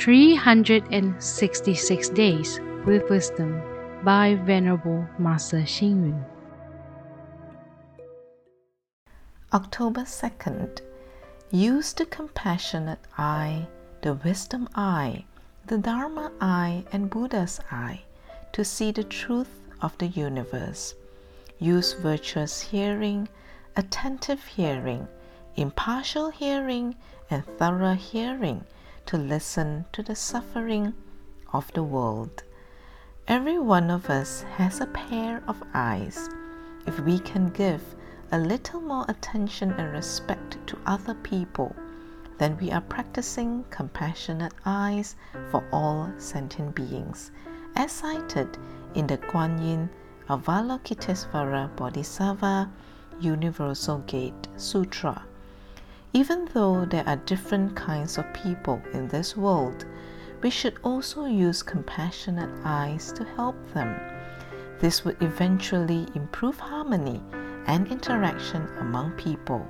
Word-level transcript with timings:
366 0.00 2.08
Days 2.08 2.58
with 2.86 3.10
Wisdom 3.10 3.60
by 4.02 4.34
Venerable 4.46 5.06
Master 5.18 5.58
Xing 5.58 6.06
Yun. 6.06 6.24
October 9.52 10.00
2nd. 10.00 10.80
Use 11.50 11.92
the 11.92 12.06
compassionate 12.06 13.00
eye, 13.18 13.68
the 14.00 14.14
wisdom 14.14 14.70
eye, 14.74 15.26
the 15.66 15.76
Dharma 15.76 16.32
eye, 16.40 16.82
and 16.92 17.10
Buddha's 17.10 17.60
eye 17.70 18.00
to 18.52 18.64
see 18.64 18.92
the 18.92 19.04
truth 19.04 19.60
of 19.82 19.98
the 19.98 20.06
universe. 20.06 20.94
Use 21.58 21.92
virtuous 21.92 22.62
hearing, 22.62 23.28
attentive 23.76 24.46
hearing, 24.46 25.06
impartial 25.56 26.30
hearing, 26.30 26.96
and 27.28 27.44
thorough 27.58 27.92
hearing 27.92 28.64
to 29.10 29.18
listen 29.18 29.84
to 29.90 30.04
the 30.04 30.14
suffering 30.14 30.94
of 31.52 31.72
the 31.72 31.82
world. 31.82 32.44
Every 33.26 33.58
one 33.58 33.90
of 33.90 34.08
us 34.08 34.42
has 34.56 34.80
a 34.80 34.86
pair 34.86 35.42
of 35.48 35.60
eyes. 35.74 36.28
If 36.86 37.00
we 37.00 37.18
can 37.18 37.48
give 37.48 37.82
a 38.30 38.38
little 38.38 38.80
more 38.80 39.04
attention 39.08 39.72
and 39.72 39.90
respect 39.92 40.64
to 40.68 40.78
other 40.86 41.14
people, 41.14 41.74
then 42.38 42.56
we 42.60 42.70
are 42.70 42.82
practicing 42.82 43.64
compassionate 43.70 44.54
eyes 44.64 45.16
for 45.50 45.68
all 45.72 46.08
sentient 46.16 46.76
beings, 46.76 47.32
as 47.74 47.90
cited 47.90 48.58
in 48.94 49.08
the 49.08 49.16
Kuan 49.16 49.60
Yin 49.60 49.90
Avalokitesvara 50.28 51.74
Bodhisattva 51.74 52.70
Universal 53.18 53.98
Gate 54.06 54.46
Sutra. 54.56 55.24
Even 56.12 56.48
though 56.52 56.84
there 56.84 57.06
are 57.06 57.16
different 57.16 57.76
kinds 57.76 58.18
of 58.18 58.32
people 58.32 58.82
in 58.92 59.06
this 59.06 59.36
world, 59.36 59.84
we 60.42 60.50
should 60.50 60.76
also 60.82 61.26
use 61.26 61.62
compassionate 61.62 62.50
eyes 62.64 63.12
to 63.12 63.24
help 63.36 63.54
them. 63.74 63.94
This 64.80 65.04
would 65.04 65.22
eventually 65.22 66.08
improve 66.16 66.58
harmony 66.58 67.22
and 67.66 67.86
interaction 67.86 68.66
among 68.80 69.12
people. 69.12 69.64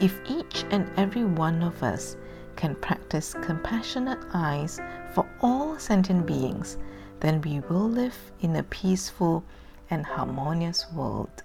If 0.00 0.20
each 0.28 0.64
and 0.70 0.88
every 0.96 1.24
one 1.24 1.60
of 1.62 1.82
us 1.82 2.16
can 2.54 2.76
practice 2.76 3.34
compassionate 3.42 4.20
eyes 4.32 4.80
for 5.12 5.26
all 5.40 5.76
sentient 5.78 6.24
beings, 6.24 6.78
then 7.18 7.40
we 7.40 7.60
will 7.68 7.88
live 7.88 8.16
in 8.40 8.54
a 8.54 8.62
peaceful 8.62 9.42
and 9.90 10.06
harmonious 10.06 10.86
world. 10.92 11.42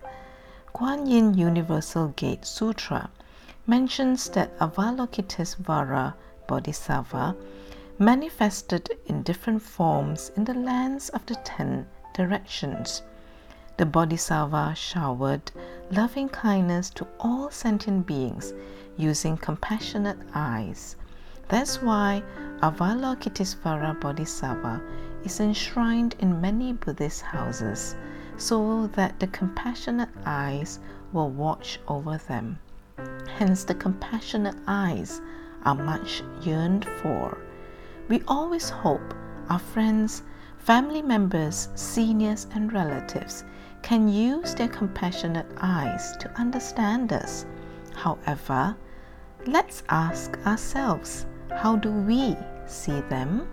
Kuan 0.73 1.07
Yin 1.07 1.33
Universal 1.33 2.09
Gate 2.09 2.45
Sutra 2.45 3.09
mentions 3.69 4.29
that 4.29 4.57
Avalokitesvara 4.57 6.15
Bodhisattva 6.47 7.35
manifested 7.99 8.89
in 9.05 9.21
different 9.21 9.61
forms 9.61 10.31
in 10.35 10.43
the 10.43 10.55
lands 10.55 11.09
of 11.09 11.23
the 11.27 11.35
ten 11.35 11.85
directions. 12.15 13.03
The 13.77 13.85
Bodhisattva 13.85 14.73
showered 14.75 15.51
loving 15.91 16.29
kindness 16.29 16.89
to 16.95 17.05
all 17.19 17.51
sentient 17.51 18.07
beings 18.07 18.55
using 18.97 19.37
compassionate 19.37 20.17
eyes. 20.33 20.95
That's 21.47 21.79
why 21.79 22.23
Avalokitesvara 22.63 24.01
Bodhisattva 24.01 24.81
is 25.23 25.39
enshrined 25.39 26.15
in 26.17 26.41
many 26.41 26.73
Buddhist 26.73 27.21
houses 27.21 27.95
so 28.35 28.87
that 28.93 29.19
the 29.19 29.27
compassionate 29.27 30.09
eyes 30.25 30.79
will 31.13 31.29
watch 31.29 31.79
over 31.87 32.17
them. 32.17 32.57
Hence, 33.39 33.63
the 33.63 33.73
compassionate 33.73 34.57
eyes 34.67 35.21
are 35.63 35.73
much 35.73 36.23
yearned 36.41 36.83
for. 37.01 37.37
We 38.09 38.21
always 38.27 38.69
hope 38.69 39.13
our 39.49 39.59
friends, 39.59 40.23
family 40.57 41.01
members, 41.01 41.69
seniors, 41.73 42.47
and 42.51 42.73
relatives 42.73 43.45
can 43.81 44.09
use 44.09 44.53
their 44.53 44.67
compassionate 44.67 45.49
eyes 45.61 46.17
to 46.17 46.29
understand 46.37 47.13
us. 47.13 47.45
However, 47.95 48.75
let's 49.45 49.83
ask 49.87 50.37
ourselves 50.45 51.25
how 51.49 51.77
do 51.77 51.93
we 51.93 52.35
see 52.65 52.99
them? 53.07 53.47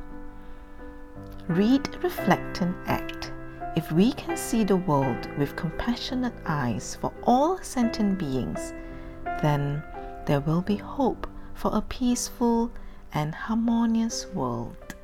Read, 1.46 2.02
reflect, 2.02 2.60
and 2.60 2.74
act. 2.88 3.30
If 3.76 3.92
we 3.92 4.14
can 4.14 4.36
see 4.36 4.64
the 4.64 4.78
world 4.78 5.28
with 5.38 5.54
compassionate 5.54 6.34
eyes 6.44 6.98
for 7.00 7.12
all 7.22 7.58
sentient 7.58 8.18
beings, 8.18 8.74
then 9.42 9.82
there 10.26 10.40
will 10.40 10.62
be 10.62 10.76
hope 10.76 11.26
for 11.54 11.70
a 11.74 11.80
peaceful 11.80 12.70
and 13.12 13.34
harmonious 13.34 14.26
world. 14.34 14.94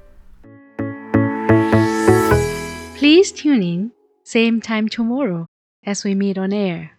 Please 2.96 3.32
tune 3.32 3.62
in, 3.62 3.92
same 4.24 4.60
time 4.60 4.88
tomorrow 4.88 5.46
as 5.84 6.04
we 6.04 6.14
meet 6.14 6.38
on 6.38 6.52
air. 6.52 6.92